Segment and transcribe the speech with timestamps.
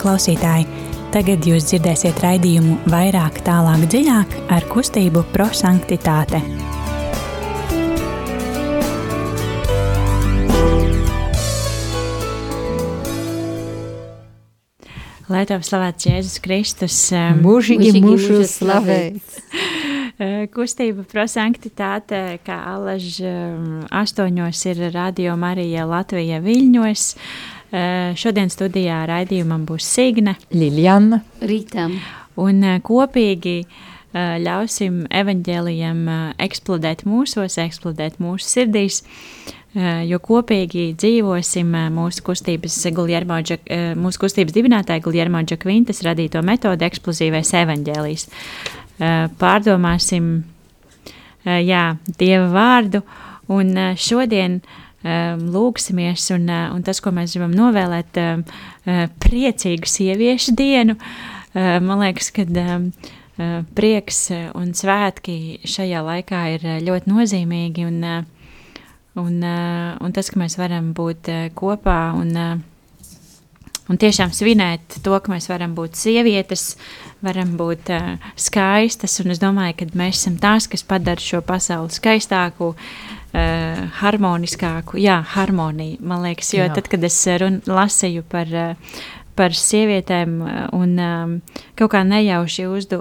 [0.00, 0.66] klausītāji!
[1.10, 6.38] Tagad jūs dzirdēsiet raidījumu vairāk, tālāk, dziļāk ar kustību prosanktitāte.
[15.30, 19.38] Lai tev slavēts Jēzus Kristus, um, mūžīgi mūžu slavēts.
[20.56, 27.06] Kustība prosanktitāte, kā alaž um, astoņos ir Radio Marija Latvija Viļņos.
[27.14, 31.94] Uh, šodien studijā raidījumam būs Signe, Liljana, Rītam.
[32.40, 36.02] Un eh, kopīgi eh, ļausim evaņģēlijam
[36.42, 39.02] eksplodēt mūsos, eksplodēt mūsu sirdīs,
[39.70, 43.36] jo kopīgi dzīvosim mūsu kustības, Guljermo,
[44.02, 48.26] mūsu kustības dibinātāja Guljermo Džakvintas radīto metodu eksplozīvais evaņģēlijs.
[49.38, 50.32] Pārdomāsim,
[51.46, 51.84] jā,
[52.18, 53.04] Dieva vārdu,
[53.46, 60.56] un šodien uh, lūksimies, un, uh, un tas, ko mēs gribam novēlēt, uh, priecīgu sieviešu
[60.58, 60.98] dienu.
[61.50, 62.84] Man liekas, ka uh,
[63.74, 68.26] prieks un svētki šajā laikā ir ļoti nozīmīgi, un,
[69.18, 72.62] un, un tas, ka mēs varam būt kopā un,
[73.90, 76.74] un tiešām svinēt to, ka mēs varam būt sievietes,
[77.26, 81.92] varam būt uh, skaistas, un es domāju, ka mēs esam tās, kas padara šo pasauli
[81.92, 86.74] skaistāku, uh, uh, harmoniskāku, jā, harmoniju, man liekas, jo jā.
[86.76, 89.02] tad, kad es run, lasīju par, uh,
[89.38, 90.40] par sievietēm
[90.76, 91.36] un um,
[91.78, 93.00] kaut kā nejauši uzdu,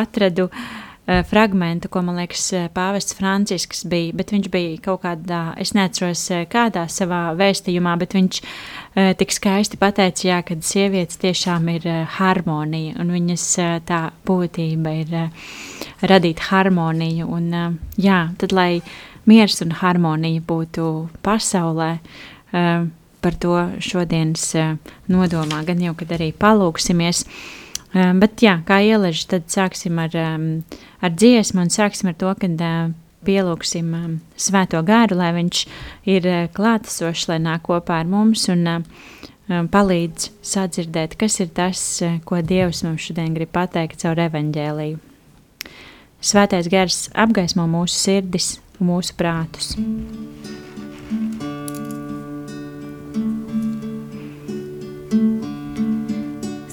[0.00, 0.68] atradu uh,
[1.08, 2.42] fragmentu, ko, man liekas,
[2.74, 8.40] pāvests Francisks bija, viņš bija kaut kādā, es neatceros kādā savā vēstījumā, bet viņš
[9.20, 11.86] tik skaisti pateica, jā, kad sievietes tiešām ir
[12.18, 13.46] harmonija, un viņas
[13.88, 15.14] tā būtība ir
[16.12, 18.82] radīt harmoniju, un jā, tad, lai
[19.28, 20.90] miers un harmonija būtu
[21.24, 21.94] pasaulē.
[23.18, 24.52] Par to šodienas
[25.10, 27.24] nodomā, gan jau, kad arī palūksimies.
[27.24, 30.48] Uh, bet, jā, kā ieleži, tad sāksim ar, um,
[31.00, 32.90] ar dziesmu un sāksim ar to, kad uh,
[33.26, 35.64] pielūksim um, svēto gāru, lai viņš
[36.10, 38.80] ir uh, klātesošs, lai nāk kopā ar mums un uh,
[39.48, 45.04] um, palīdz sadzirdēt, kas ir tas, uh, ko Dievs mums šodien grib pateikt caur evaņģēliju.
[46.18, 49.76] Svētais gars apgaismo mūsu sirdis, mūsu prātus.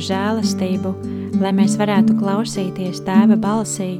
[0.10, 0.96] žēlastību,
[1.42, 3.96] lai mēs varētu klausīties tēva balsī.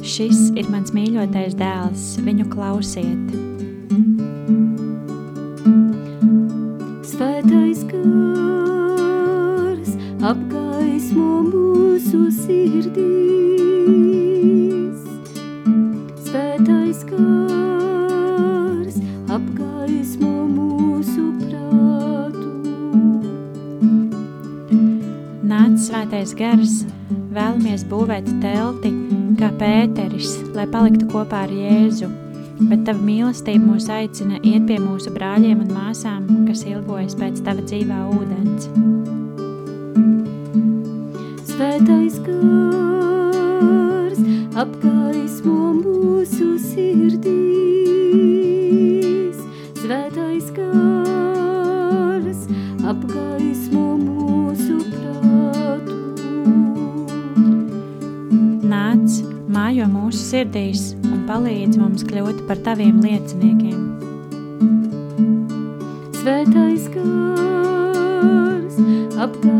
[0.00, 3.49] Šis ir mans mīļotais dēls, viņu klausiet.
[26.40, 26.80] Gars,
[27.34, 28.92] vēlamies būvēt telti
[29.40, 32.08] kā Pēteris, lai paliktu kopā ar Jēzu,
[32.70, 37.64] bet tava mīlestība mūs aicina iet pie mūsu brāļiem un māsām, kas ilgojas pēc tava
[37.66, 38.99] dzīvā ūdens.
[60.40, 63.80] Sirdīs un palīdz mums kļūt par taviem lieciniekiem.
[66.16, 68.76] Svētais gars
[69.20, 69.59] apgaismo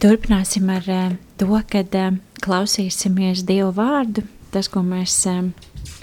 [0.00, 2.12] turpināsim ar eh, to, kad eh,
[2.44, 4.24] klausīsimies Dievu vārdu.
[4.50, 5.42] Tas, ko mēs eh,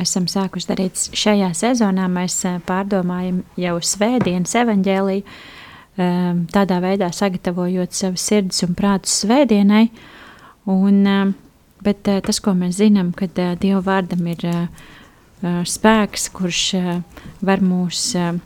[0.02, 8.28] esam sākuši darīt šajā sezonā, mēs pārdomājam jau svētdienas evaņģēliju, eh, tādā veidā sagatavojot savus
[8.30, 9.88] sirdis un prātus svētdienai.
[10.68, 11.06] Un,
[11.80, 14.42] bet tas, ko mēs zinām, kad Dieva vārdam ir
[15.40, 16.64] spēks, kurš
[17.40, 18.42] var mūs um,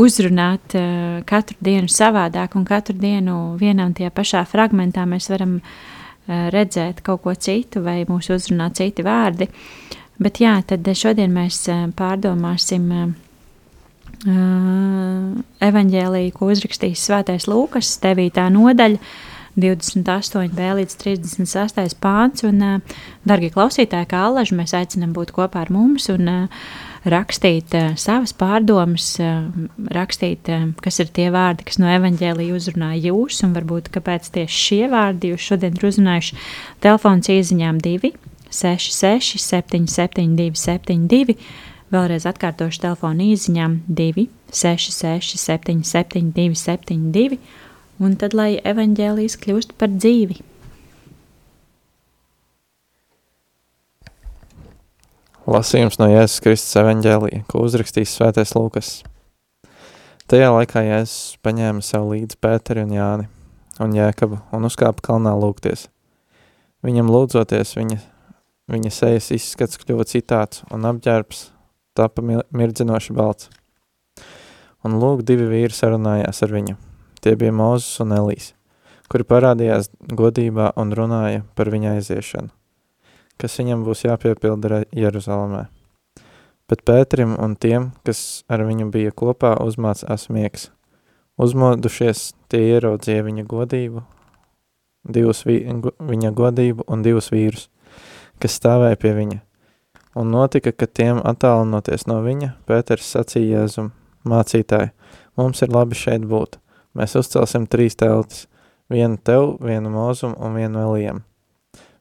[0.00, 5.58] uzrunāt uh, katru dienu savādāk, un katru dienu vienā un tajā pašā fragmentā mēs varam
[5.58, 9.48] uh, redzēt kaut ko citu, vai mūsu uzrunā citi vārdi.
[10.22, 13.12] Bet jā, tad šodien mēs uh, pārdomāsim uh,
[15.68, 18.50] evaņģēlīju, ko uzrakstījis Svētais Lūkas, 9.
[18.58, 19.00] nodaļa.
[19.54, 22.42] 28, B līdz 36 pāns.
[22.42, 26.64] Un, uh, darbie klausītāji, kā alaži, mēs aicinām būt kopā ar mums un uh,
[27.10, 29.46] rakstīt uh, savas pārdomas, uh,
[29.94, 34.62] rakstīt, uh, kas ir tie vārdi, kas no evaņģēlīja uzrunāja jūs, un varbūt kāpēc tieši
[34.66, 36.38] šie vārdi jūs šodien ir uzrunājuši.
[36.84, 38.14] Telefons īsiņām 2,
[38.54, 41.36] 6, 6, 7, 7, 2, 7, 2.
[41.94, 47.38] Vēlreiz atkārtošu telefonu īsiņām 2, 6, 6, 7, 7, 2, 7, 2.
[48.02, 50.40] Un tad, lai evaņģēlijas kļūst par dzīvi.
[55.44, 59.02] Lasījums no Jēzus Kristus evanģēlija, ko uzrakstījis Svētais Lūkas.
[60.24, 63.28] Tajā laikā Jēzus paņēma sev līdzi Pēteri un Jāni
[63.84, 65.90] un Jēkabu un uzkāpa kalnā lūgties.
[66.80, 68.00] Viņam lūdzoties, viņa,
[68.72, 71.44] viņa sejas izskats kļuva citāds un apģērbs
[71.92, 73.52] tapa mirdzinoši balts.
[74.80, 76.80] Un lūk, divi vīri sarunājās ar viņu.
[77.20, 78.54] Tie bija Mūzes un Elīs,
[79.12, 82.63] kuri parādījās godībā un runāja par viņa aiziešanu
[83.40, 85.66] kas viņam būs jāpiepilda Jeruzalemē.
[86.70, 90.70] Bet Pēterim un tiem, kas ar viņu bija kopā, uzmācās miegs.
[91.36, 94.04] Uzmodušies, tie ieraudzīja viņa godību,
[95.04, 95.58] divus vi,
[95.98, 97.66] viņa godību un divus vīrus,
[98.40, 99.40] kas stāvēja pie viņa.
[100.14, 103.90] Un notika, ka tiem attālinoties no viņa, Pēters sacīja Jēzum,
[104.24, 104.92] mācītāji,
[105.36, 106.60] mums ir labi šeit būt.
[106.94, 108.46] Mēs uzcelsim trīs teltis,
[108.88, 111.24] vienu tev, vienu mūzumu un vienu Elijam.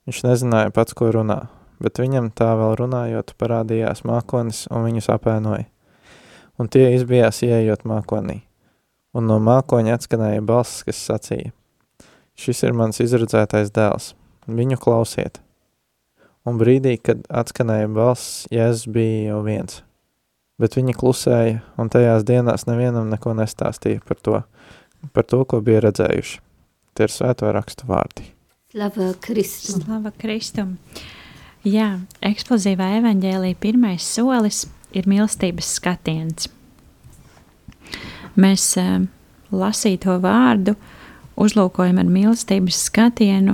[0.03, 1.45] Viņš nezināja pats, ko runā,
[1.79, 5.69] bet viņam tā vēl runājot parādījās mākonis un viņus apēnoja.
[6.59, 8.41] Un tie izbijās ieejot mākonī.
[9.15, 11.53] Un no mākoņa atskanēja balss, kas sacīja,
[12.35, 14.11] šis ir mans izredzētais dēls,
[14.49, 15.39] viņu klausiet.
[16.43, 19.79] Un brīdī, kad atskanēja balss, Jēzus bija jau viens.
[20.59, 24.43] Bet viņi klusēja, un tajās dienās nevienam neko nestāstīja par to,
[25.15, 26.39] par to, ko bija redzējuši.
[26.93, 28.32] Tie ir svēto rakstu vārdi.
[28.73, 29.81] Slava Kristum.
[29.83, 30.69] Slava Kristum!
[31.61, 34.63] Jā, eksplozīvā evaņģēlīja pirmais solis
[34.97, 36.47] ir mīlestības skatiens.
[38.33, 39.03] Mēs uh,
[39.53, 40.73] lasīto vārdu
[41.37, 43.53] uzlūkojam ar mīlestības skatienu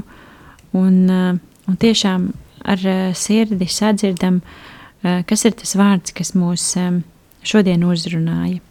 [0.80, 1.36] un, uh,
[1.68, 2.30] un tiešām
[2.64, 7.02] ar uh, sirdi sadzirdam, uh, kas ir tas vārds, kas mūs um,
[7.44, 8.64] šodien uzrunāja.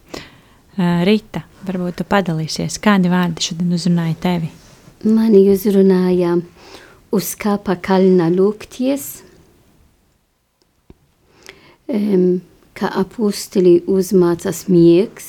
[0.78, 4.50] Uh, Rita, varbūt tu padalīsies, kādi vārdi šodien uzrunāja tevi?
[5.06, 6.32] Mani uzrunāja
[7.14, 9.22] uz kāpa kalna lūgties,
[11.86, 12.40] um,
[12.74, 15.28] ka apustili uzmācas miegs,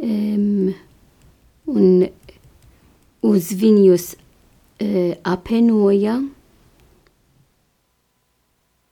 [0.00, 0.72] um,
[1.68, 2.08] un
[3.20, 6.16] uz viņus uh, apenoja,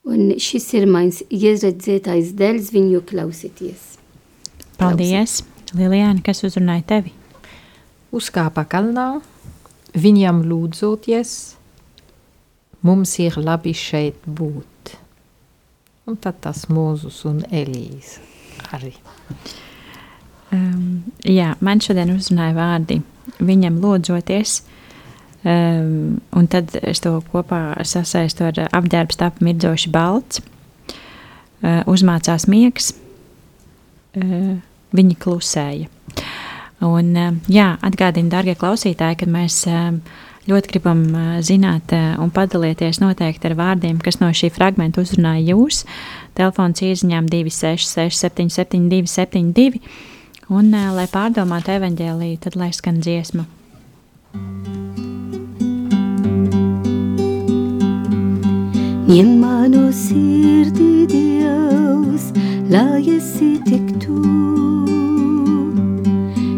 [0.05, 3.95] un šis ir mans ieredzētais dēls viņu klausīties.
[4.77, 5.41] Paldies!
[5.75, 7.24] Lilijāna, kas uzrunāja tevi?
[8.15, 9.09] Uzkāpa kalnā,
[9.99, 11.33] viņam lūdzoties,
[12.87, 14.95] mums ir labi šeit būt.
[16.07, 18.21] Un tad tas Mūzus un Elīze
[18.77, 18.93] arī.
[20.55, 23.01] Um, jā, man šodien uzrunāja vārdi
[23.43, 24.59] viņam lūdzoties,
[25.49, 32.93] um, un tad es to kopā sasaistu ar apģērbs tap mirdzoši balts, uh, uzmācās miegs,
[34.21, 34.55] uh,
[34.95, 35.94] viņi klusēja.
[36.83, 39.95] Un, uh, jā, atgādini, darbie klausītāji, kad mēs uh,
[40.51, 45.85] ļoti gribam uh, zināt un padalīties noteikti ar vārdiem, kas no šī fragmenta uzrunāja jūs.
[46.35, 49.81] Telefons īsiņām 266, 772, 72.
[50.53, 53.47] Un, lai pārdomātu evaņģēlīju, tad lai skan dziesma.
[59.05, 62.31] Ņem manu sirdī, Dievs,
[62.73, 65.14] lai esi tik tu.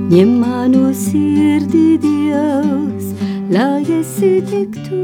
[0.06, 3.08] Ņem manu sirdī, Dievs,
[3.50, 5.00] lai esi tik tu.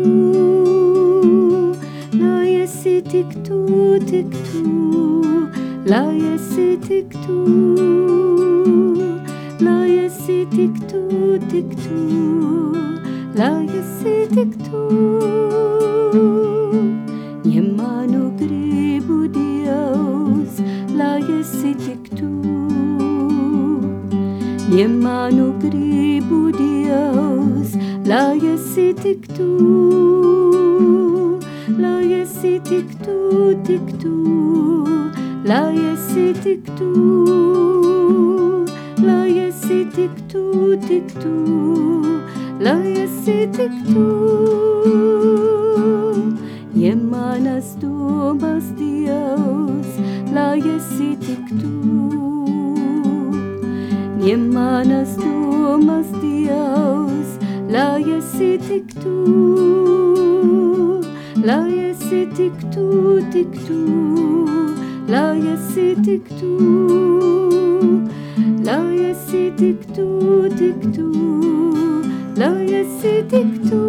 [2.21, 3.59] Lai esi tik tu,
[4.07, 4.77] tik tu,
[5.91, 7.41] lai esi tik tu.
[9.67, 11.03] Lai esi tik tu,
[11.51, 11.99] tik tu,
[13.35, 14.87] lai esi tik tu.
[17.51, 20.63] Ņem manu gribu, Dievs,
[20.95, 22.12] lai esi tik tu.
[24.73, 27.75] Ņem manu gribu, Dievs,
[28.09, 29.49] lai esi tik tu.
[31.83, 33.17] Lai esi tik tu,
[33.67, 34.15] tik tu,
[35.45, 36.89] lai esi tik tu.
[39.05, 40.47] Lai esi tik tu,
[40.89, 41.37] tik tu,
[42.65, 44.09] lai esi tik tu.
[46.81, 52.32] Ņem manas domas, Dievs, lai esi tik tu.
[54.23, 57.31] Ņem manas domas, Dievs,
[57.75, 59.15] lai esi tik tu.
[61.43, 62.87] Lai esi tik tu,
[63.35, 63.81] tik tu,
[65.11, 66.53] lai esi tik tu.
[68.63, 70.07] Lai esi tik tu,
[70.55, 71.11] tik tu,
[72.39, 73.83] lai esi tik tu.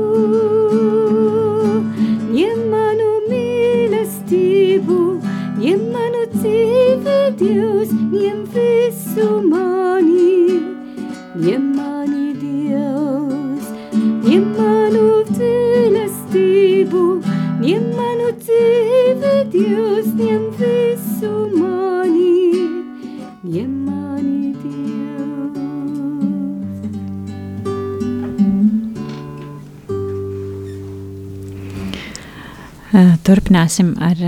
[32.93, 34.19] Turpināsim ar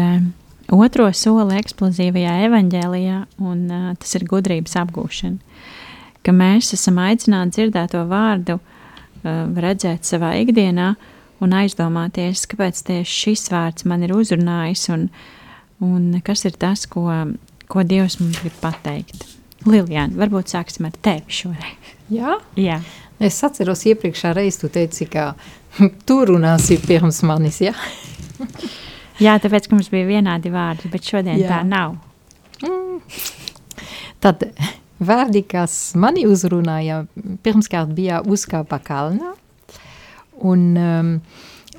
[0.73, 3.67] otro soli eksplozīvajā evaņģēlijā, un
[4.01, 5.37] tas ir gudrības apgūšana.
[6.25, 8.57] Ka mēs esam aicināti dzirdēt to vārdu,
[9.21, 10.95] redzēt savā ikdienā
[11.45, 15.07] un aizdomāties, kāpēc tieši šis vārds man ir uzrunājis un,
[15.85, 17.05] un kas ir tas, ko,
[17.69, 19.27] ko Dievs mums grib pateikt.
[19.65, 21.93] Lilijāna, varbūt sāksim ar tevi šoreiz.
[22.13, 22.39] Jā?
[22.57, 22.79] Jā,
[23.19, 25.29] Es atceros iepriekšā reizi, tu teici, ka
[26.07, 27.71] tu runāsi pirms manis, jā?
[29.25, 31.53] Jā tāpēc, mums bija vienādi vārdi, bet šodien Jā.
[31.53, 31.95] Tā nav.
[34.23, 34.43] Tad
[34.99, 37.03] vārdi, kas mani uzrunāja,
[37.45, 39.35] pirmkārt bija uzkāpa kalnā.
[40.35, 41.11] Un, um,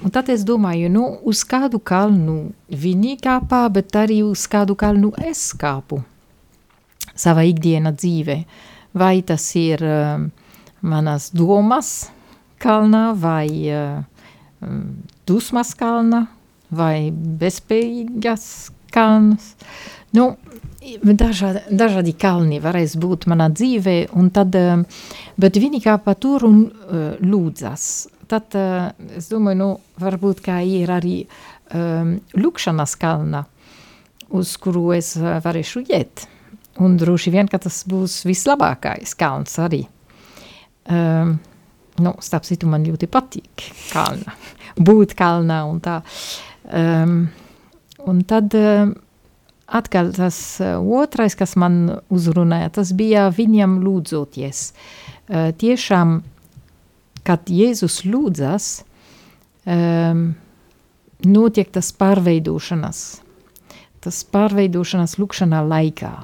[0.01, 5.13] un tad es domāju, nu, uz kādu kalnu viņi kāpā, bet arī uz kādu kalnu
[5.21, 6.01] es kāpu
[7.17, 8.41] savā ikdiena dzīvē.
[8.97, 10.31] Vai tas ir um,
[10.81, 12.09] manas domas
[12.63, 14.01] kalnā, vai uh,
[14.65, 14.97] um,
[15.29, 16.27] dusmas kalnā,
[16.77, 18.47] vai bezspējīgas
[18.95, 19.55] kalnas.
[20.17, 20.35] Nu,
[20.95, 24.85] dažādi, dažādi kalni varēs būt manā dzīvē, un tad, um,
[25.37, 28.09] bet viņi kā pa tur un uh, lūdzas.
[28.31, 29.69] Tad uh, es domāju, nu,
[30.03, 31.19] varbūt kā ir arī
[31.75, 33.45] um, lūkšanas kalna,
[34.31, 36.27] uz kuru es uh, varēšu iet.
[36.83, 39.87] Un droši vien, ka tas būs vislabākais kalns arī.
[40.87, 41.39] Um,
[42.03, 44.37] nu, starp citu, man ļoti patīk kalna,
[44.89, 46.03] būt kalnā un tā.
[46.73, 47.29] Um,
[47.99, 48.95] un tad um,
[49.67, 54.63] atkal tas uh, otrais, kas man uzrunāja, tas bija viņam lūdzoties.
[55.29, 56.21] Uh, tiešām,
[57.27, 58.71] kad Jēzus lūdzas,
[59.63, 60.33] um,
[61.27, 63.03] notiek tas pārveidošanas,
[64.03, 66.15] tas pārveidošanas lūkšanā laikā.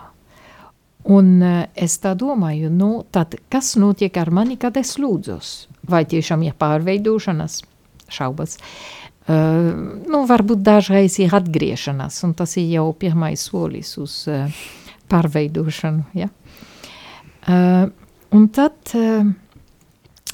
[1.06, 5.54] Un uh, es tā domāju, nu, tad kas notiek ar mani, kad es lūdzos?
[5.86, 7.62] Vai tiešām ir pārveidošanas?
[8.12, 8.58] Šaubas.
[8.58, 14.48] Uh, nu, varbūt dažreiz ir atgriešanās, un tas ir jau pirmais solis uz uh,
[15.12, 16.08] pārveidošanu.
[16.18, 16.28] Ja?
[17.46, 17.86] Uh,
[18.34, 19.28] un tad uh,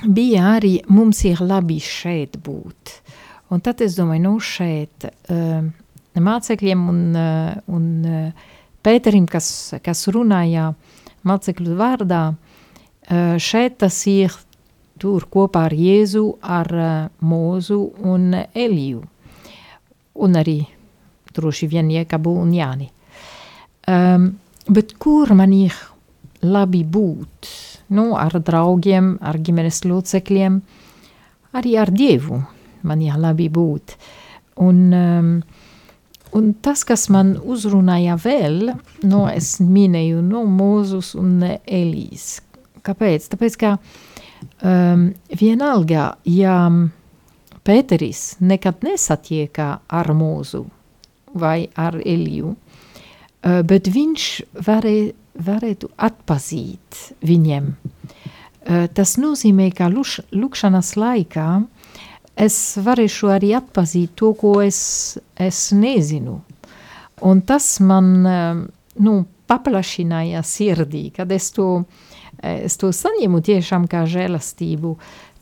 [0.07, 2.95] bija arī, mums ir labi šeit būt.
[3.53, 5.69] Un tad es domāju, nu šeit, uh,
[6.19, 8.47] mācekļiem un, uh, un uh,
[8.79, 10.71] Pēterim, kas, kas runāja
[11.27, 14.33] mācekļu vārdā, uh, šeit tas ir
[15.01, 16.91] tur kopā ar Jēzu, ar uh,
[17.25, 17.79] Mūzu
[18.09, 19.03] un Eliju.
[20.19, 20.59] Un arī
[21.35, 22.89] droši vien Jēkabu un Jāni.
[23.89, 24.33] Um,
[24.69, 25.77] bet kur man ir
[26.45, 27.49] labi būt?
[27.95, 30.59] Nu, ar draugiem, ar ģimenes locekļiem,
[31.57, 32.43] arī ar Dievu
[32.89, 33.95] man ir labi būt.
[34.61, 35.31] Un, um,
[36.37, 38.75] un tas, kas man uzrunāja vēl,
[39.09, 42.43] no es minēju, no Mūzus un Elīs.
[42.85, 43.31] Kāpēc?
[43.33, 43.77] Tāpēc, ka
[44.63, 46.57] um, vienalga, ja
[47.69, 50.65] Pēteris nekad nesatiekā ar Mūzu
[51.39, 54.29] vai ar Eliju, uh, bet viņš
[54.67, 57.71] varēja varētu atpazīt viņiem.
[57.75, 61.49] Uh, tas nozīmē, ka luš, lukšanas laikā
[62.39, 64.81] es varēšu arī atpazīt to, ko es,
[65.37, 66.41] es nezinu.
[67.27, 68.63] Un tas man uh,
[69.03, 69.19] nu,
[69.49, 71.85] paplašināja sirdī, kad es to,
[72.43, 74.95] es to saņemu tiešām kā žēlastību.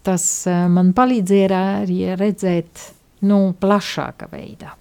[0.06, 2.92] Tas uh, man palīdzēja arī redzēt
[3.26, 4.74] nu, plašāka veidā.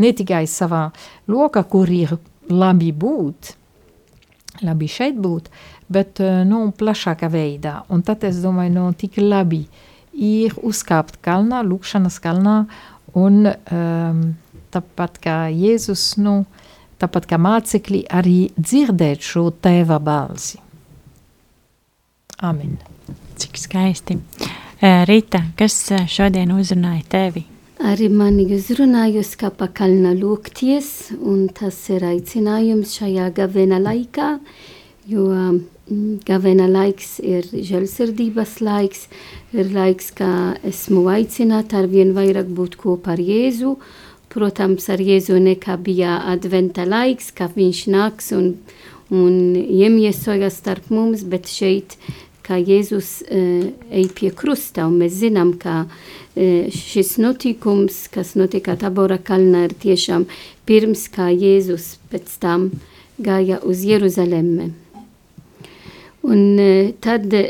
[0.00, 0.86] Ne tikai savā
[1.28, 2.16] lokā, kur ir
[2.50, 3.52] labi būt,
[4.66, 5.50] labi šeit būt,
[5.92, 7.80] bet eh, nu, plašākā veidā.
[7.92, 9.64] Un tad es domāju, nu, tik labi
[10.12, 12.56] ir uzkāpt kalnā, lūkšanas kalnā,
[13.18, 14.24] un um,
[14.74, 16.42] tāpat kā Jēzus, nu,
[17.00, 20.60] tāpat kā mācekļi, arī dzirdēt šo tēva balsi.
[22.40, 22.78] Amen.
[23.36, 24.16] Cik skaisti.
[24.80, 27.42] Eh, Rīta, kas eh, šodien uzrunāja tevi?
[27.80, 34.30] Arī mani uzrunājusi kā pa kalna lūgties, un tas ir aicinājums šajā gavena laikā,
[35.08, 39.06] jo mm, gavena laiks ir žēlsirdības laiks,
[39.56, 40.30] ir laiks, kā
[40.68, 43.74] esmu aicināta ar vien vairāk būt kopā ar Jēzu,
[44.32, 48.54] protams, ar Jēzu nekā bija adventa laiks, kā viņš nāks un,
[49.08, 51.96] un iemiesojas starp mums, bet šeit,
[52.50, 55.84] kā Jēzus uh, ej pie krusta, un mēs zinām, ka
[56.36, 60.28] E, šis notikums, kas notika Tabora kalnā, ir tiešām
[60.68, 62.68] pirms kā Jēzus pēc tam
[63.18, 64.68] gāja uz Jeruzalemi.
[66.22, 67.42] Un e, tad e,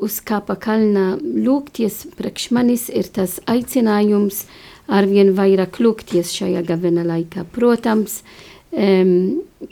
[0.00, 4.46] uzkāpa kalnā lūgties priekš manis ir tas aicinājums
[4.88, 7.44] arvien vairāk lūgties šajā gavena laikā.
[7.52, 8.22] Protams,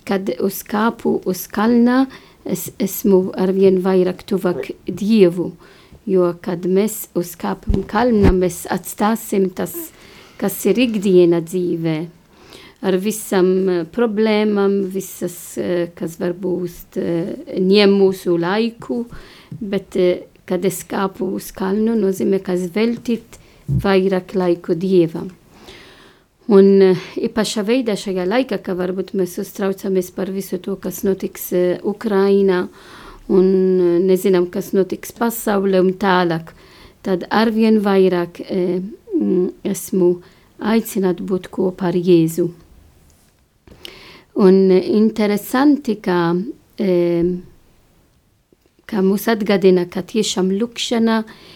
[0.09, 2.05] kad uzkāpu uz kalnā,
[2.45, 5.53] es esmu arvien vairāk tuvāk Dievu.
[6.05, 9.73] Jo, kad mēs uzkāpam kalnā, mēs atstāsim tas,
[10.37, 11.97] kas ir ikdiena dzīvē.
[12.85, 19.07] Ar visam uh, problēmām, visas, uh, kas varbūt uh, ņem mūsu laiku,
[19.57, 25.33] bet uh, kad es kāpu uz kalnu, nozīmē, ka es veltīt vairāk laiku Dievam.
[26.53, 31.49] Un uh, īpašā veidā šajā laikā, ka varbūt mēs uztraucamies par visu to, kas notiks
[31.57, 32.67] uh, Ukrainā,
[33.33, 33.47] un
[33.81, 36.51] e, nezinām, kas notiks pasaulē un tālāk,
[37.01, 38.43] tad arvien vairāk
[39.65, 40.11] esmu
[40.61, 42.51] aicināta būt kopā ar Jēzu.
[44.45, 46.35] Un interesanti, ka,
[48.85, 51.54] ka mūs atgādina, ka tiešām lukšana ir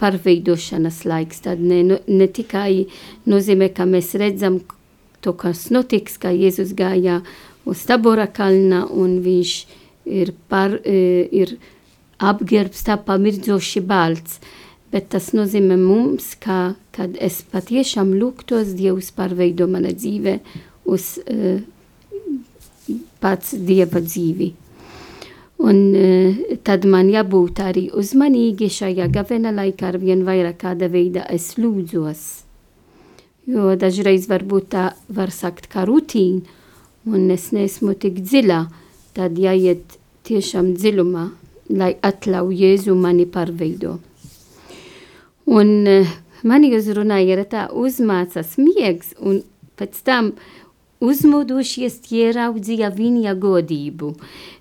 [0.00, 1.42] pārveidošanas laiks.
[1.46, 2.86] Tad ne, ne tikai
[3.30, 4.60] nozīmē, ka mēs redzam
[5.20, 7.20] to, kas notiks, ka Jēzus gāja
[7.68, 9.54] uz Tabora kalna un viņš
[10.10, 11.56] ir, par, e, ir
[12.20, 14.40] apģērbs tā pamirdoši balts.
[14.90, 20.40] Bet tas nozīmē mums, ka, kad es patiešām lūgtos Dievs pārveido mana dzīve
[20.90, 21.60] uz uh,
[23.22, 24.50] pats Dieva dzīvi.
[25.60, 31.26] Un uh, tad man jābūt arī uzmanīgi šajā gavena laikā ar vien vairāk kāda veida
[31.28, 32.22] es lūdzos.
[33.50, 36.40] Jo dažreiz varbūt tā var sakt kā rutīna,
[37.04, 38.60] un es neesmu tik dziļā,
[39.16, 41.26] tad jāiet tiešām dziļumā,
[41.76, 43.98] lai atļauj Jēzu mani pārveido.
[45.50, 49.42] Un uh, mani uzrunāja ir tā uzmācas miegs, un
[49.76, 50.32] pēc tam
[51.00, 54.10] uzmodošies ieraudzīja viņa godību.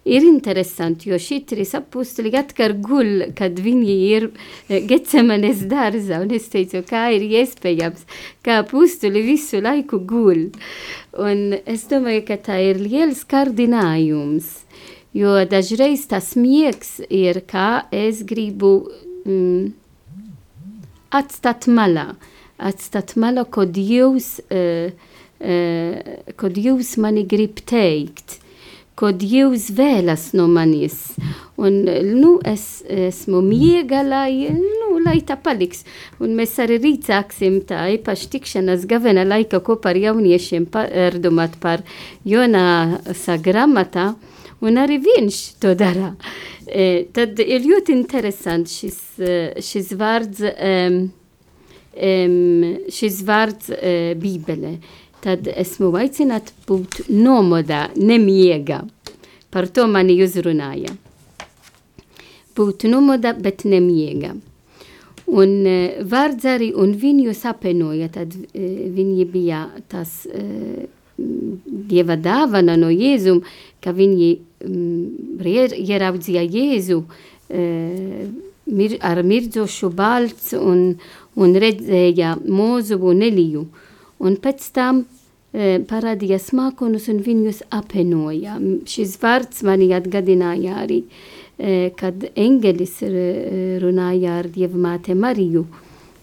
[0.10, 6.32] Ir interesanti, jo šī trīs apustuli atkar guļ, kad viņi ir e, Gecemanes dārzā, un
[6.36, 8.08] es teicu, kā ir iespējams,
[8.46, 10.48] kā apustuli visu laiku guļ.
[11.20, 14.56] Un es domāju, ka tā ir liels kārdinājums
[15.14, 18.92] Jo dažreiz tas miegs ir, kā es gribu
[19.26, 19.72] mm,
[21.18, 22.12] atstāt malā,
[22.62, 24.94] atstāt malā, ko Dievs, uh,
[25.40, 25.98] uh,
[26.38, 28.40] ko Dievs mani grib teikt,
[29.00, 30.98] ko Dievs vēlas no manis.
[31.60, 35.86] Un, nu, es esmu miega, lai, nu, lai tā paliks.
[36.24, 41.84] Un mēs arī rīt sāksim tā īpaši tikšanas gavena laika kopā ar jauniešiem pārdomāt par
[42.28, 44.14] Jonāsa gramatā,
[44.64, 46.14] un arī viņš to dara.
[46.68, 51.00] E, tad ir ļoti interesanti šis, e, šis vārds, um,
[52.00, 54.78] um, šis vārds uh, bībele.
[55.20, 58.86] Tad esmu aicināta būt nomodā, nemiega.
[59.52, 60.96] Par to mani uzrunāja
[62.60, 64.36] būt nomoda, bet nemiega.
[65.30, 70.88] Un uh, vārds arī, un viņus apenoja, tad uh, viņi bija tas uh,
[71.20, 73.44] dieva dāvana no Jēzum,
[73.84, 74.30] ka viņi
[74.66, 78.24] um, ieraudzīja Jēzu uh,
[78.80, 80.96] mir, ar mirdzošu balts un,
[81.38, 83.68] un redzēja mūzu un Eliju.
[84.20, 88.58] Un pēc tam uh, parādījās mākonus un viņus apenoja.
[88.90, 95.66] Šis vārds mani atgadināja arī uh, Eh, kad engelis eh, runāja ar Dievmāte Mariju.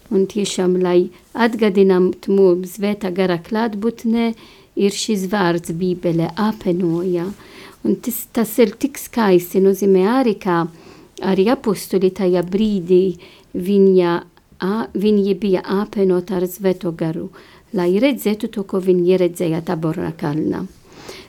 [0.09, 4.31] Un tiešām, lai atgadinātu mums svētā gara klātbūtnē,
[4.81, 7.27] ir šis vārds Bībele apenoja.
[7.85, 10.63] Un tas, tas ir tik skaisti, nozīmē arī, kā
[11.21, 13.19] arī apostoli tajā brīdī
[13.53, 14.15] viņa,
[14.65, 17.29] a, viņi bija apenot ar svēto garu,
[17.73, 20.65] lai redzētu to, ko viņi redzēja Tabora kalnā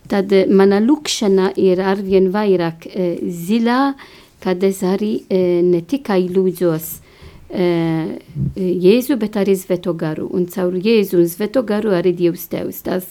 [0.09, 3.95] tad eh, mana lūkšana ir arvien vairāk e, zilā,
[4.43, 6.89] kad es arī e, ne tikai lūdzos
[7.51, 7.69] e,
[8.57, 10.29] Jēzu, bet arī Svēto garu.
[10.35, 13.11] Un caur Jēzu un Svēto garu arī Dievs Tevs, tas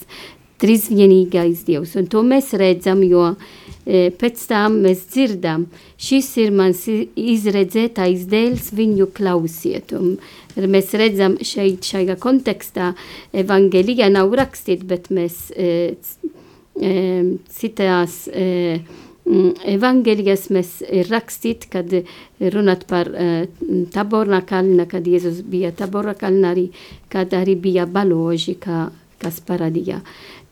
[0.62, 1.94] trīsvienīgais Dievs.
[2.00, 5.66] Un to mēs redzam, jo e, pēc tam mēs dzirdam,
[6.00, 9.94] šis ir mans izredzētais dēls, viņu klausiet.
[9.98, 10.16] Un
[10.58, 12.92] mēs redzam šeit, šajā kontekstā,
[13.32, 15.94] evangelija nav rakstīt, bet mēs e,
[17.58, 18.24] citās
[19.68, 21.92] evangelijas mēs rakstīt, kad
[22.54, 23.10] runāt par
[23.92, 26.68] Taborna kalna, kad Jēzus bija Taborna kalna, arī,
[27.12, 28.88] kad arī bija baloži, kā,
[29.22, 30.00] kas parādīja.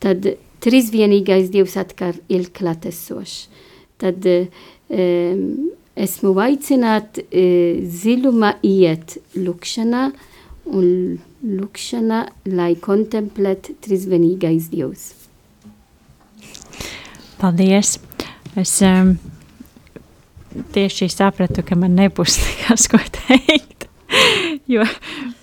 [0.03, 0.27] Tad
[0.63, 3.47] trīsvienīgais Dievs atkal ir klātesošs.
[3.97, 5.43] Tad um,
[5.97, 10.03] esmu aicināt uh, zilumā iet lūkšanā
[10.67, 10.89] un
[11.47, 12.19] lūkšanā,
[12.51, 15.13] lai kontemplēt trīsvienīgais Dievs.
[17.37, 17.97] Paldies!
[18.57, 19.13] Es um,
[20.73, 23.85] tieši sapratu, ka man nebūs nekas, ko teikt.
[24.73, 24.85] jo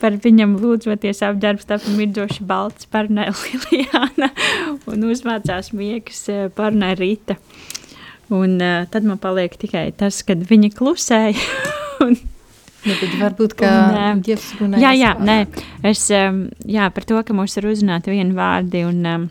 [0.01, 4.31] par viņam lūdzoties apģērbs tāpēc mirdzoši balts parunāja Lilijāna
[4.91, 7.39] un uzmācās miegas eh, parunāja Rīta.
[8.33, 11.51] Un uh, tad man paliek tikai tas, kad viņa klusēja.
[12.07, 12.17] un,
[12.85, 13.69] Ja, bet varbūt kā
[14.13, 14.83] un, Dievs runāja.
[14.83, 15.37] Jā, jā, nē,
[15.89, 19.25] es, um, jā, par to, ka mums ir uzrunāti vieni vārdi un um,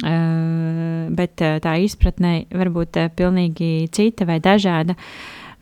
[0.00, 4.94] Uh, bet uh, tā izpratne var būt uh, pilnīgi cita vai dažāda.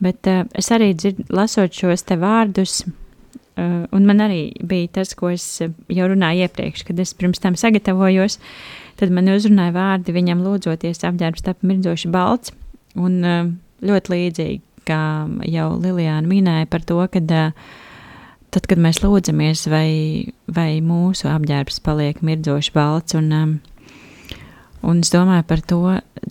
[0.04, 5.14] Bet uh, es arī dzirdu, lasot šos te vārdus, uh, un man arī bija tas,
[5.18, 8.38] ko es jau runāju iepriekš, kad es pirms tam sagatavojos,
[9.00, 12.54] tad man uzrunāja vārdi viņam lūdzoties apģērbs tap mirdzoši balts,
[12.98, 13.50] un uh,
[13.84, 15.02] ļoti līdzīgi, kā
[15.50, 17.50] jau Lilijāna minēja par to, kad uh,
[18.54, 19.88] tad, kad mēs lūdzamies, vai,
[20.46, 23.58] vai mūsu apģērbs paliek mirdzoši balts, un um,
[24.82, 25.80] Un es domāju par to,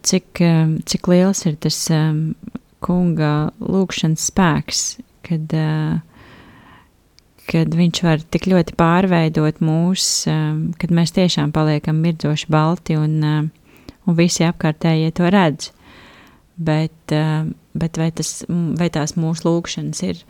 [0.07, 2.31] cik, um, cik liels ir tas um,
[2.83, 4.81] kunga lūkšanas spēks,
[5.27, 5.99] kad, uh,
[7.49, 13.17] kad viņš var tik ļoti pārveidot mūs, um, kad mēs tiešām paliekam mirdzoši balti un,
[13.23, 15.71] uh, un visi apkārtējie to redz.
[16.57, 17.11] Bet,
[17.77, 20.23] bet vai, tas, vai tās mūsu lūkšanas ir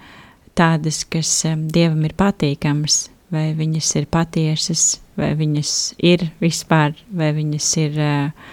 [0.60, 1.30] tādas, kas
[1.72, 5.72] Dievam ir patīkamas, vai viņas ir patiesas, vai viņas
[6.04, 8.52] ir vispār, vai viņas ir uh,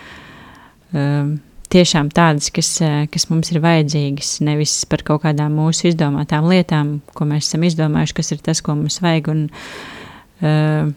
[0.95, 1.35] um,
[1.75, 6.99] tiešām tādas, kas, uh, kas mums ir vajadzīgas, nevis par kaut kādām mūsu izdomātām lietām,
[7.17, 10.91] ko mēs esam izdomājuši, kas ir tas, ko mums vajag un uh,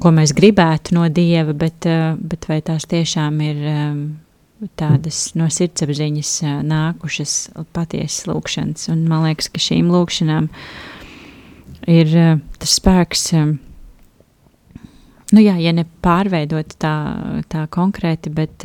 [0.00, 4.04] ko mēs gribētu no Dieva, bet, uh, bet vai tās tiešām ir um,
[4.80, 7.34] tādas no sirdsapziņas uh, nākušas
[7.76, 8.88] patiesas lūkšanas.
[8.94, 10.48] Un man liekas, ka šīm lūkšanām
[11.90, 13.32] ir uh, tas spēks.
[13.40, 13.58] Um,
[15.30, 16.94] Nu jā, ja ne pārveidot tā,
[17.50, 18.64] tā konkrēti, bet,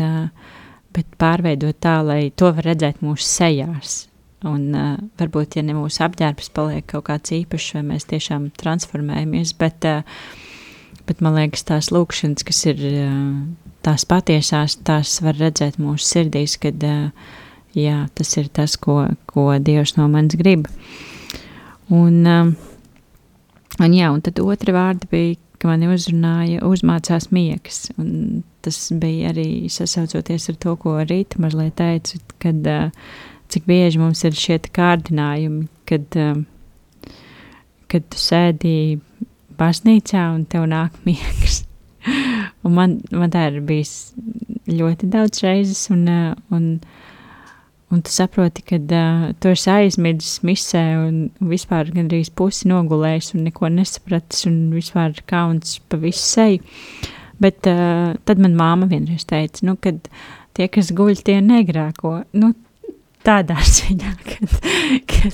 [0.95, 4.05] bet pārveidot tā, lai to var redzēt mūsu sejās.
[4.45, 9.55] Un uh, varbūt, ja ne mūsu apģērbs paliek kaut kāds īpašs, vai mēs tiešām transformējamies,
[9.57, 10.03] bet, uh,
[11.09, 16.59] bet man liekas, tās lūkšanas, kas ir uh, tās patiesās, tās var redzēt mūsu sirdīs,
[16.61, 17.31] kad uh,
[17.73, 20.69] jā, tas ir tas, ko, ko Dievs no manis grib.
[21.89, 22.53] Un, uh,
[23.81, 27.87] un jā, un tad otra vārda bija ka mani uzrunāja, uzmācās miegs.
[27.97, 32.69] Un tas bija arī sasaucoties ar to, ko Rīta mazliet teica, kad
[33.49, 36.21] cik bieži mums ir šie kārdinājumi, kad
[37.91, 38.99] kad tu sēdi
[39.55, 41.63] baznīcā un tev nāk miegs.
[42.65, 44.13] un man, man tā ir bijis
[44.69, 46.05] ļoti daudz reizes, un,
[46.53, 46.67] un,
[47.95, 51.19] un tu saproti, ka uh, tu esi aizmidzis misē un
[51.51, 56.63] vispār gandrīz pusi nogulējis un neko nesapratis un vispār kauns pa visu seju.
[57.41, 60.07] Bet uh, tad man māma vienreiz teica, nu, kad
[60.55, 62.21] tie, kas guļ, tie negrāko.
[62.35, 62.53] Nu,
[63.25, 64.49] tādā ziņā, ka,
[65.09, 65.33] ka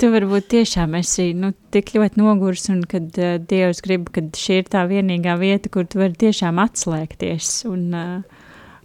[0.00, 4.60] tu varbūt tiešām esi nu, tik ļoti nogurs un kad uh, Dievs grib, ka šī
[4.62, 8.39] ir tā vienīgā vieta, kur tu vari tiešām atslēgties un, uh,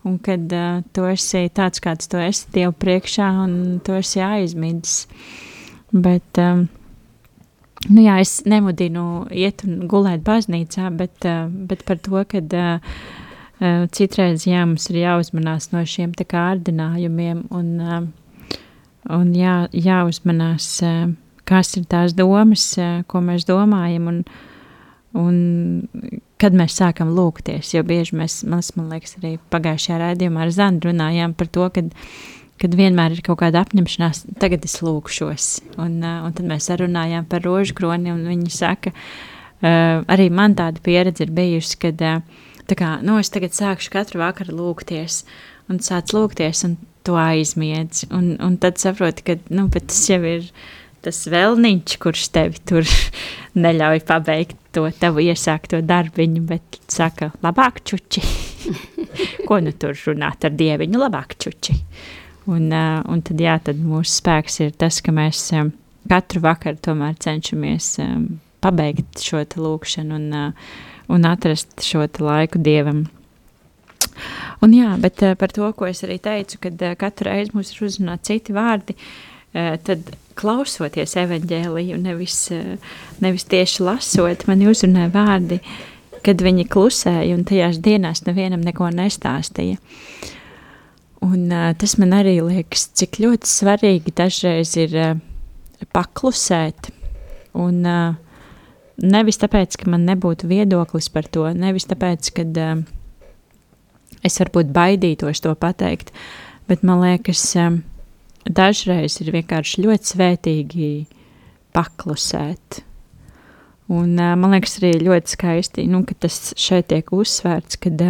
[0.06, 3.54] un kad uh, tu esi tāds, kāds tu esi Dievu priekšā un
[3.86, 5.06] tu esi aizmidzis.
[5.96, 6.66] Bet, um,
[7.90, 13.00] nu jā, es nemudinu iet un gulēt baznīcā, bet, uh, bet par to, kad uh,
[13.96, 18.06] citreiz jā, mums ir jāuzmanās no šiem tā kārdinājumiem un uh,
[19.14, 20.68] un jā, jāuzmanās,
[21.46, 22.74] kas ir tās domas,
[23.10, 24.22] ko mēs domājam, un,
[25.22, 25.38] un
[26.42, 27.74] kad mēs sākam lūgties.
[27.76, 31.94] Jo bieži mēs, man, man liekas, arī pagājušajā raidījumā ar Zandru runājām par to, kad,
[32.62, 35.50] kad vienmēr ir kaut kāda apņemšanās, tagad es lūgšos.
[35.82, 38.94] Un, un tad mēs runājām par rožu kroni, un viņi saka,
[39.64, 44.58] arī man tāda pieredze ir bijusi, kad tā kā, nu, es tagad sākšu katru vakaru
[44.60, 45.24] lūgties,
[45.72, 48.06] un sāc lūgties, un to aizmiedz.
[48.14, 50.50] Un, un tad saproti, ka nu, tas jau ir
[51.06, 52.88] tas vēlniņš, kurš tevi tur
[53.66, 58.24] neļauj pabeigt to tavu iesākto darbiņu, bet saka, labāk čuči.
[59.48, 61.78] Ko nu tur runāt ar dieviņu, labāk čuči.
[62.46, 65.72] Un, uh, un tad, jā, tad mūsu spēks ir tas, ka mēs um,
[66.10, 68.26] katru vakaru tomēr cenšamies um,
[68.62, 70.56] pabeigt šo lūkšanu un,
[71.14, 73.06] un atrast šo laiku dievam.
[74.64, 78.32] Un jā, bet par to, ko es arī teicu, kad katru reizi mums ir uzrunāti
[78.32, 85.60] citi vārdi, uh, tad klausoties evaņģēliju, nevis, uh, nevis tieši lasot, man uzrunāja vārdi,
[86.26, 89.80] kad viņi klusēja un tajās dienās nevienam neko nestāstīja.
[91.26, 95.00] Un uh, tas man arī liekas, cik ļoti svarīgi dažreiz ir
[95.96, 96.92] paklusēt
[97.56, 97.82] un
[98.96, 102.84] nevis tāpēc, ka man nebūtu viedoklis par to, nevis tāpēc, ka uh,
[104.26, 106.12] es varbūt baidītos to pateikt,
[106.70, 107.46] bet man liekas,
[108.46, 110.90] dažreiz ir vienkārši ļoti svētīgi
[111.76, 112.82] paklusēt.
[113.92, 118.02] Un man liekas, arī ļoti skaisti, nu, ka tas šeit tiek uzsvērts, kad,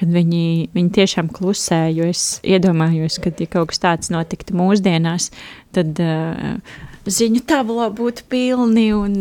[0.00, 5.30] kad viņi, viņi tiešām klusē, jo es iedomājos, ka, ja kaut kas tāds notiktu mūsdienās,
[5.76, 6.58] tad uh,
[7.06, 9.16] ziņu tablo būtu pilni un,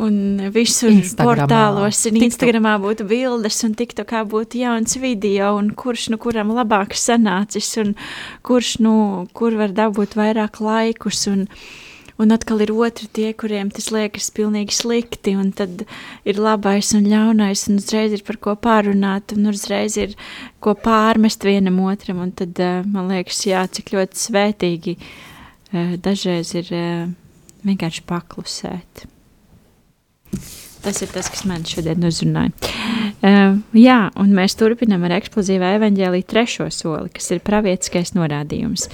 [0.00, 0.16] un
[0.54, 1.46] visur Instagramā.
[1.46, 6.96] portālos un Instagramā būtu bildes un tiktokā būtu jauns video un kurš nu kuram labāk
[6.96, 7.94] sanācis un
[8.46, 11.44] kurš nu, kur var dabūt vairāk laikus un,
[12.16, 15.84] un atkal ir otri tie, kuriem tas liekas pilnīgi slikti un tad
[16.24, 20.16] ir labais un ļaunais un uzreiz ir par ko pārunāt un uzreiz ir
[20.64, 26.56] ko pārmest vienam otram un tad eh, man liekas, jā, cik ļoti svētīgi eh, dažreiz
[26.56, 27.06] ir eh,
[27.66, 29.06] vienkārši paklusēt.
[30.86, 32.52] Tas ir tas, kas man šodien uzrunāja.
[33.18, 38.86] Uh, jā, un mēs turpinām ar eksplozīvā evaņģēlīja trešo soli, kas ir pravietiskais norādījums.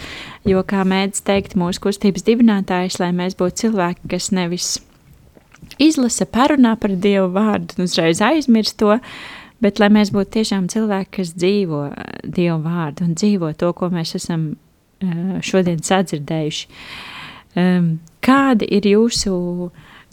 [0.48, 4.70] Jo, kā mēdz teikt mūsu kustības dibinātājs, lai mēs būtu cilvēki, kas nevis
[5.82, 8.96] izlasa, parunā par Dievu vārdu un uzreiz aizmirst to,
[9.62, 11.82] bet lai mēs būtu tiešām cilvēki, kas dzīvo
[12.24, 16.80] Dievu vārdu un dzīvo to, ko mēs esam uh, šodien sadzirdējuši.
[17.60, 19.32] Um, Kādi ir jūsu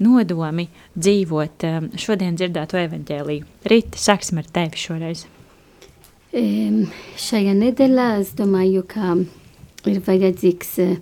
[0.02, 0.66] nodomi
[0.98, 3.50] dzīvot um, šodien dzirdēto evaņģēliju?
[3.70, 5.28] Rīta, sāksim ar tevi šoreiz.
[6.34, 6.88] Um,
[7.22, 9.14] šajā nedēļā es domāju, ka
[9.90, 10.96] ir vajadzīgs uh,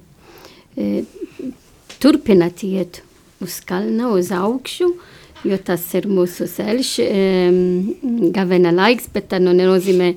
[2.04, 3.00] turpināt iet
[3.44, 4.90] uz kalnu, uz augšu,
[5.48, 7.62] jo tas ir mūsu ceļš, um,
[8.36, 10.10] gavena laiks, bet tā nu nenozīmē,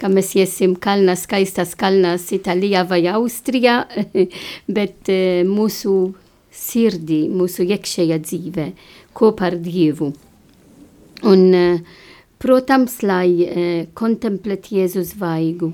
[0.00, 3.82] ka mēs iesim kalnā, skaistas kalnās Itālijā vai Austrijā,
[4.78, 5.98] bet uh, mūsu
[6.58, 8.68] sirdī, mūsu iekšējā dzīvē,
[9.16, 10.12] kopā ar Dievu.
[11.26, 12.00] Un, uh,
[12.42, 15.72] protams, lai uh, kontemplēt Jēzus vaigu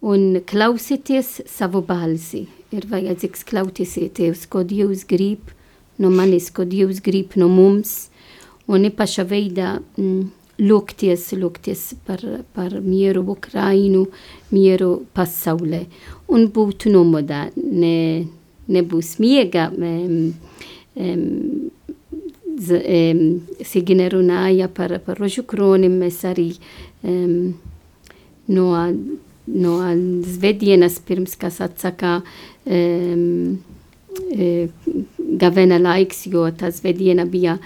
[0.00, 2.46] un klausīties savu balsi.
[2.72, 5.54] Ir vajadzīgs klausīties, ko Dievs grib
[5.98, 8.08] no manis, ko Dievs grib no mums,
[8.68, 10.28] un īpaša veidā mm,
[10.60, 12.22] lūgties, lūgties par,
[12.54, 14.06] par mieru Ukrainu,
[14.52, 15.86] mieru pasaulē.
[16.34, 18.28] Un būt nomodā, ne,
[18.68, 19.68] nebūs miega.
[19.72, 20.34] Um,
[20.96, 21.70] um,
[22.58, 23.22] um,
[23.64, 26.50] Sigine runāja par, par rožu kronim, mēs arī
[27.02, 27.54] um,
[28.48, 28.68] no,
[29.46, 29.78] no
[30.26, 32.20] Zvedienas pirms, kas atsaka
[32.66, 33.58] um,
[35.38, 37.58] gavena laiks, jo tas vediena bija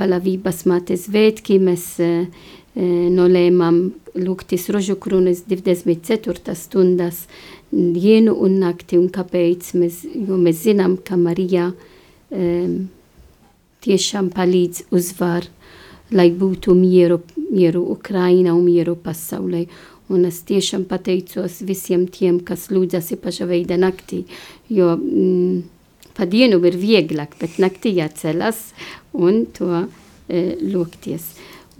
[0.00, 3.80] palavības mātes vētki, mēs uh, nolēmām
[4.14, 7.24] lūgtis rožu krunas 24 stundas
[7.70, 12.88] dienu un nakti, un kāpēc mēs, jo mēs zinām, ka Marija um,
[13.84, 15.46] tiešām palīdz uzvar,
[16.10, 19.66] lai būtu mieru, mieru Ukraina un mieru pasaulē.
[20.10, 24.24] Un es tiešām pateicos visiem tiem, kas lūdzas paša veida naktī,
[24.66, 25.60] jo mm,
[26.18, 28.72] pa dienu ir vieglāk, bet naktī jācelas
[29.14, 31.28] un to e, lūgties.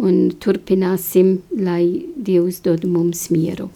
[0.00, 3.68] Un turpināsim, lai Dievs dod mums mieru.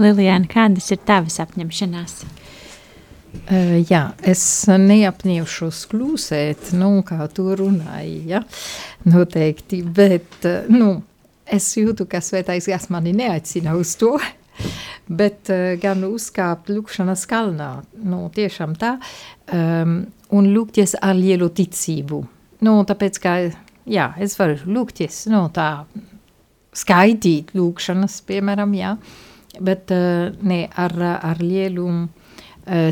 [0.00, 2.20] Lilijāna, kādas ir tavas apņemšanās?
[3.36, 8.40] Uh, jā, es neapņemšos klusēt, nu, kā tu runāji, ja?
[9.08, 10.88] noteikti, bet, uh, nu,
[11.44, 14.14] es jūtu, ka svētais gars mani neaicina uz to,
[15.20, 17.70] bet uh, gan uzkāpt lūkšanas kalnā,
[18.02, 18.96] nu, tiešām tā,
[19.52, 19.98] um,
[20.32, 22.24] un lūgties ar lielu ticību.
[22.66, 23.36] Nu, tāpēc, ka,
[23.86, 25.86] jā, es varu lūgties, nu, tā,
[26.76, 28.94] skaidīt lūkšanas, piemēram, jā,
[29.64, 32.08] bet uh, ne ar, ar lielu uh,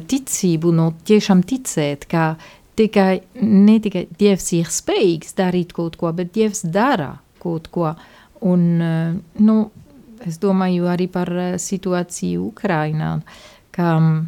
[0.08, 2.34] ticību, no tiešām ticēt, ka
[2.78, 7.92] tikai, ne tikai Dievs ir spējīgs darīt kaut ko, bet Dievs dara kaut ko.
[8.44, 9.12] Un, uh,
[9.44, 9.58] nu,
[10.24, 11.28] es domāju arī par
[11.60, 13.18] situāciju Ukrainā,
[13.74, 14.24] ka uh,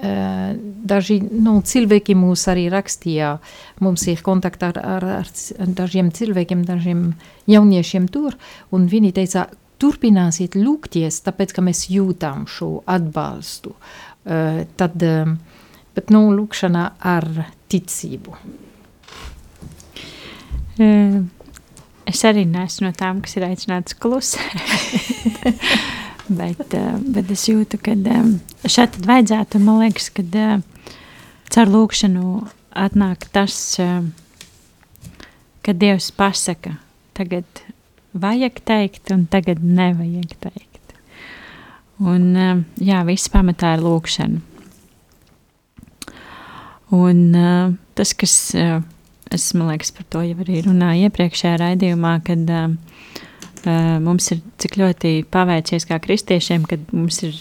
[0.00, 3.34] daži nu, cilvēki mūs arī rakstīja,
[3.84, 7.02] mums ir kontakti ar, ar, ar dažiem cilvēkiem, dažiem
[7.50, 8.38] jauniešiem tur,
[8.72, 9.48] viņi teica,
[9.80, 13.74] turpināsiet lūgties, tāpēc, ka mēs jūtam šo atbalstu.
[14.20, 15.30] Uh, tad, uh,
[15.96, 17.28] bet, nu, lūkšana ar
[17.72, 18.36] ticību.
[20.80, 21.16] Uh,
[22.08, 24.60] es arī neesmu no tām, kas ir aicināts klusēt.
[26.30, 30.62] bet, uh, bet es jūtu, ka um, šeit vajadzētu, man liekas, ka uh,
[31.50, 32.24] caur lūkšanu
[32.78, 34.04] atnāk tas, uh,
[35.66, 36.78] ka Dievs pasaka,
[37.18, 37.44] tagad
[38.12, 40.94] vajag teikt, un tagad nevajag teikt.
[42.00, 44.40] Un, eh, jā, viss pamatā ir lūkšana.
[46.96, 48.80] Un eh, tas, kas eh,
[49.30, 52.54] es, man liekas, par to jau arī runāju iepriekšējā raidījumā, kad
[53.66, 57.36] mums ir cik ļoti paveicies kā kristiešiem, kad mums ir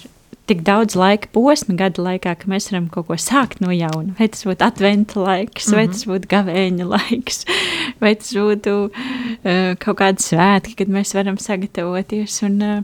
[0.49, 4.15] tik daudz laika posma gada laikā, ka mēs varam kaut ko sākt no jauna.
[4.17, 5.75] Vai tas būtu adventa laiks, mm -hmm.
[5.77, 5.93] vai mhm.
[5.93, 7.37] tas būtu gavēņa laiks,
[8.01, 12.41] vai tas būtu uh, kaut kādi svētki, kad mēs varam sagatavoties.
[12.43, 12.83] Un, uh,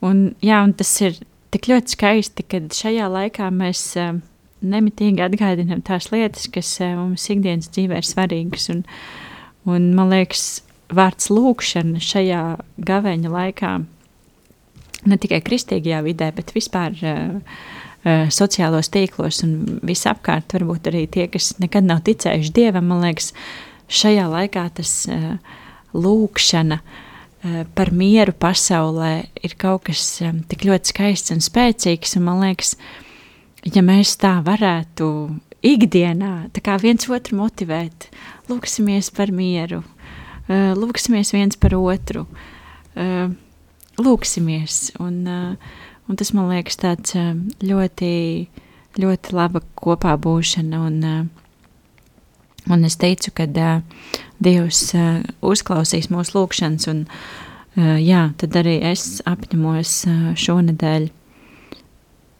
[0.00, 1.18] un, jā, un tas ir
[1.50, 4.20] tik ļoti skaisti, kad šajā laikā mēs uh,
[4.62, 8.70] nemitīgi atgādinām tās lietas, kas uh, mums ikdienas dzīvē ir svarīgas.
[8.70, 8.84] Un,
[9.66, 12.42] un man liekas, vārds lūkšana šajā
[12.84, 13.72] gavēņa laikā
[15.08, 17.60] ne tikai kristīgajā vidē, bet vispār uh,
[18.32, 20.56] sociālos tīklos un visapkārt.
[20.56, 23.32] Varbūt arī tie, kas nekad nav ticējuši dievam, man liekas,
[23.92, 25.34] šajā laikā tas uh,
[25.96, 32.16] lūkšana uh, par mieru pasaulē ir kaut kas um, tik ļoti skaists un spēcīgs.
[32.20, 32.76] Un man liekas,
[33.64, 35.10] ja mēs tā varētu
[35.64, 38.10] ikdienā tā viens otru motivēt,
[38.50, 40.03] lūksimies par mieru, uh,
[40.48, 42.26] lūksimies viens par otru.
[42.94, 43.32] Uh,
[43.98, 44.92] lūksimies.
[45.02, 47.16] Un, uh, un tas man liekas tāds
[47.64, 48.12] ļoti,
[49.00, 50.82] ļoti laba kopā būšana.
[50.88, 51.30] Un,
[52.68, 53.48] un es teicu, ka
[54.44, 54.82] Dievs
[55.40, 57.04] uzklausīs mūsu lūgšanas, un
[58.02, 59.94] jā, tad arī es apņemos
[60.36, 61.08] šonadēļ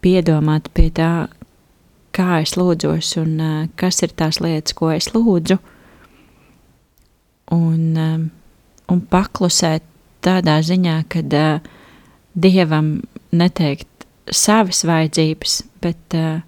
[0.04, 1.28] piedomāt pie tā,
[2.14, 3.38] kā es lūdzos un
[3.80, 5.56] kas ir tās lietas, ko es lūdzu,
[7.52, 8.30] un,
[8.88, 9.84] un paklusēt
[10.24, 11.72] tādā ziņā, ka uh,
[12.34, 12.96] dievam
[13.34, 16.40] neteikt savas vajadzības, bet, uh,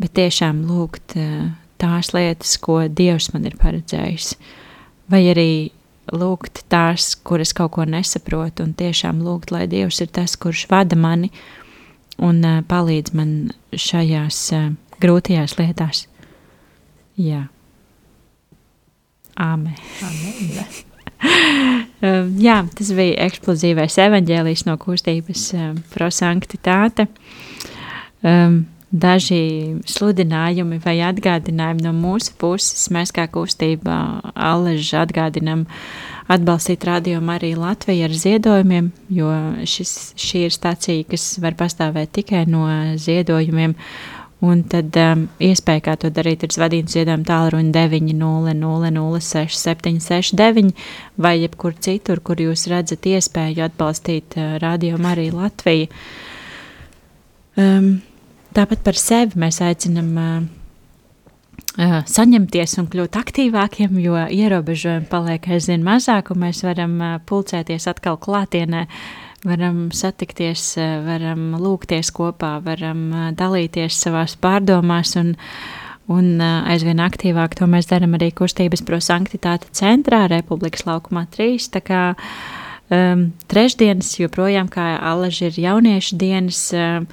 [0.00, 4.32] bet tiešām lūgt uh, tās lietas, ko Dievs man ir paredzējis.
[5.12, 5.50] Vai arī
[6.12, 10.96] lūgt tās, kuras kaut ko nesaprotu, un tiešām lūgt, lai Dievs ir tas, kurš vada
[10.96, 11.30] mani
[12.18, 13.34] un palīdz man
[13.76, 14.40] šajās
[14.98, 16.06] grūtajās lietās.
[17.18, 17.46] Jā.
[19.38, 19.74] Āmen.
[21.18, 27.08] Um, jā, tas bija eksplozīvais evaņģēlijs no kustības um, prosanktitāte.
[28.22, 32.86] Um, daži sludinājumi vai atgādinājumi no mūsu puses.
[32.94, 33.98] Mēs kā kustība
[34.32, 35.66] Aleži atgādinam
[36.28, 39.32] atbalstīt radio arī Latviju ar ziedojumiem, jo
[39.64, 43.76] šis, šī ir stacija, kas var pastāvēt tikai no ziedojumiem.
[44.38, 50.70] Un tad um, iespēja, kā to darīt, ir zvadīt ziedojumu tālruņa 900-06-769
[51.18, 55.90] vai jebkur citur, kur jūs redzat iespēju atbalstīt uh, Radio Mariju Latviju.
[57.58, 57.98] Um,
[58.54, 60.46] tāpat par sevi mēs aicinam uh,
[61.74, 67.90] uh, saņemties un kļūt aktīvākiem, jo ierobežojumi paliek aizvien mazāk, un mēs varam uh, pulcēties
[67.90, 68.86] atkal klātienē,
[69.46, 75.34] varam satikties, uh, varam lūgties kopā, varam uh, dalīties savās pārdomās un,
[76.10, 81.70] un uh, aizvien aktīvāk to mēs darām arī kustības pro sanktitāte centrā, Republikas laukumā 3.
[81.78, 87.08] Tā kā um, trešdienas joprojām, kā alaži ir jauniešu dienas, um,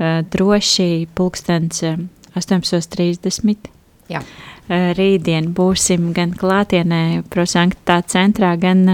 [0.00, 2.08] uh, droši pulkstens um,
[2.38, 3.74] 18.30
[4.08, 4.22] Jā.
[4.68, 8.84] Rītdien būsim gan klātienē, prosanktā centrā, gan,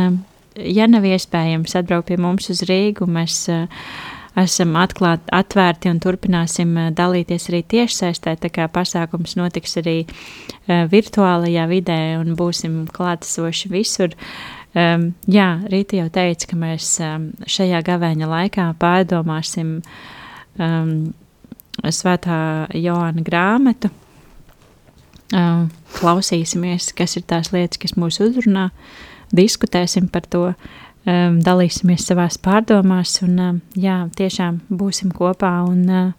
[0.58, 3.08] ja nav iespējams, atbraukt pie mums uz Rīgu.
[3.10, 3.44] Mēs
[4.40, 10.00] esam atklāt, atvērti un turpināsim dalīties arī tiešsaistē, tā kā pasākums notiks arī
[10.66, 14.16] virtuālajā vidē un būsim klātesoši visur.
[14.74, 19.76] Um, jā, Rīta jau teica, ka mēs um, šajā gavēņa laikā pārdomāsim
[20.58, 20.96] um,
[21.82, 22.38] Svētā
[22.78, 23.90] Joāna grāmatu,
[25.98, 28.68] klausīsimies, kas ir tās lietas, kas mūs uzrunā,
[29.36, 30.44] diskutēsim par to,
[31.04, 36.14] dalīsimies savās pārdomās un jā, tiešām būsim kopā un,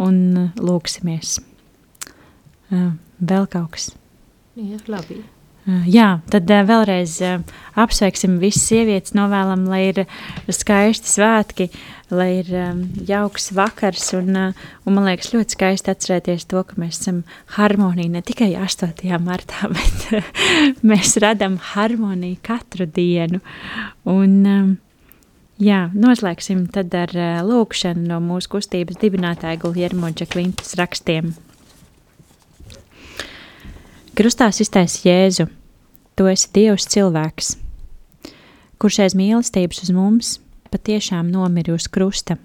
[0.00, 0.22] un
[0.56, 1.36] lūksimies.
[2.72, 3.90] Vēl kaut kas.
[4.56, 5.20] Jā, labi.
[5.62, 7.20] Jā, tad vēlreiz
[7.78, 10.00] apsveiksim visas sievietes, novēlam, lai ir
[10.50, 11.68] skaisti svētki,
[12.10, 12.48] lai ir
[13.06, 14.08] jauks vakars.
[14.18, 17.20] Un, un man liekas, ļoti skaisti atcerēties to, ka mēs esam
[17.54, 19.06] harmonija ne tikai 8.
[19.22, 23.38] martā, bet mēs radām harmoniju katru dienu.
[24.10, 24.34] Un,
[25.62, 27.14] jā, noslēgsim tad ar
[27.46, 31.36] lūkšanu no mūsu kustības dibinātāja Guljermo Džeklintas rakstiem.
[34.12, 35.46] Krustā iztaisa Jēzu,
[36.12, 37.54] tu esi Dievs cilvēks,
[38.76, 40.32] kurš aiz mīlestības uz mums
[40.68, 42.36] patiešām nomiri uz krusta.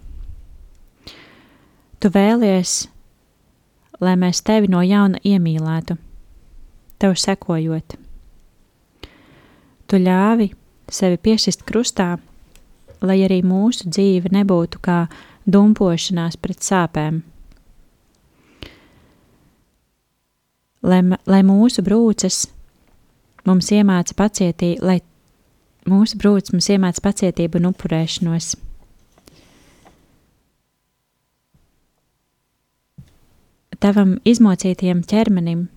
[2.00, 2.88] Tu vēlies,
[4.00, 6.00] lai mēs tevi no jauna iemīlētu,
[7.04, 8.00] tev sekojot.
[9.92, 10.54] Tu ļāvi
[10.88, 12.14] sevi piesist krustā,
[13.04, 15.02] lai arī mūsu dzīve nebūtu kā
[15.44, 17.26] dumpošanās pret sāpēm
[20.86, 22.46] lai, lai mūsu brūces
[23.48, 25.00] mums iemāca pacietību, lai
[25.88, 28.56] mūsu brūces mums iemāca pacietību un upurēšanos.
[33.78, 35.68] Tavam izmocītajam ķermenim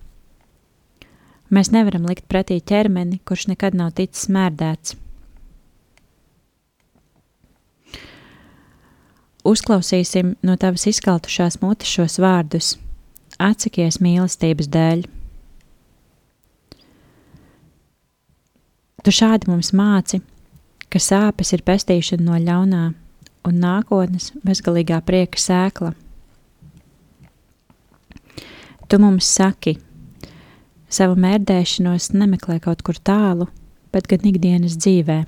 [1.53, 4.97] mēs nevaram likt pretī ķermeni, kurš nekad nav ticis mērdēts.
[9.45, 12.75] Uzklausīsim no tavas izkaltušās mutes šos vārdus–
[13.49, 15.03] atsakies mīlestības dēļ.
[19.01, 20.19] Tu šādi mums māci,
[20.93, 22.83] ka sāpes ir pestīšana no ļaunā
[23.49, 25.95] un nākotnes bezgalīgā prieka sēkla.
[28.91, 29.77] Tu mums saki,
[30.91, 33.47] savu mērdēšanos nemeklē kaut kur tālu,
[33.91, 35.21] bet gan ikdienas dzīvē.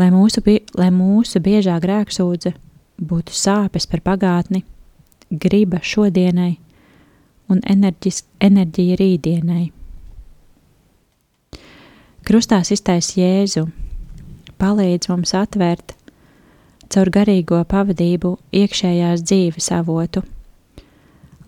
[0.00, 0.42] Lai mūsu,
[0.78, 2.54] lai mūsu biežā grēksūdze
[3.00, 4.64] būtu sāpes par pagātni,
[5.30, 6.56] griba šodienai
[7.50, 9.70] un enerģija rītdienai.
[12.26, 13.64] Krustā iztais Jēzu,
[14.60, 15.94] palīdz mums atvērt
[16.90, 20.22] caur garīgo pavadību iekšējās dzīves avotu,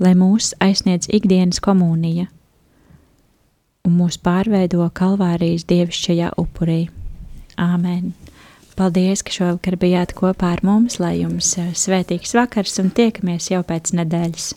[0.03, 2.29] lai mūs aizsniedz ikdienas komunija
[3.87, 6.85] un mūs pārveido kalvārijas dievišķajā upurī.
[7.59, 8.13] Āmen!
[8.77, 13.61] Paldies, ka šovakar bijāt kopā ar mums, lai jums eh, svētīgs vakars un tiekamies jau
[13.69, 14.53] pēc nedēļas.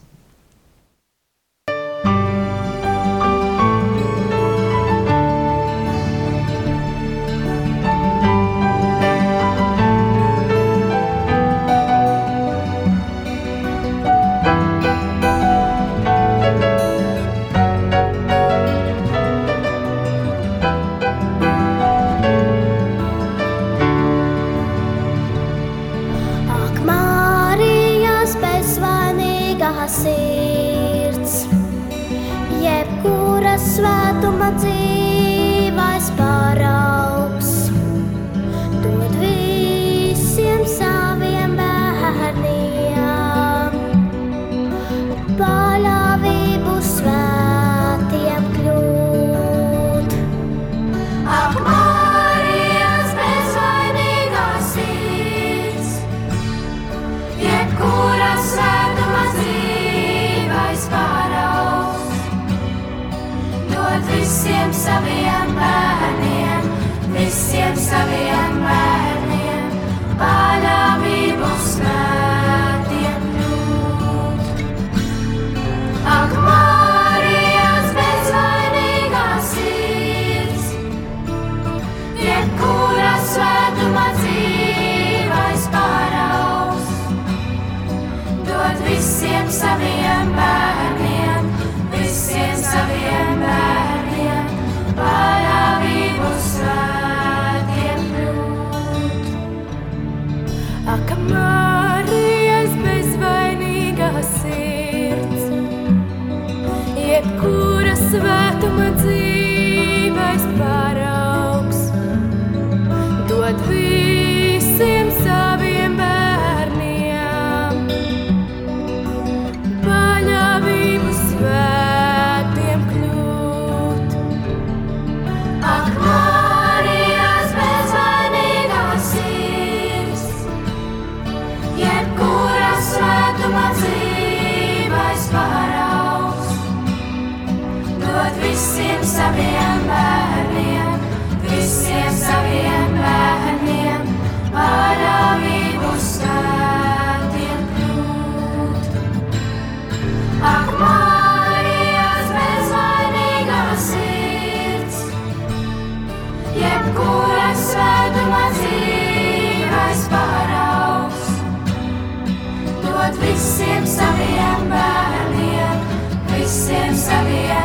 [163.56, 165.80] visiem saviem bērniem,
[166.28, 167.65] visiem saviem.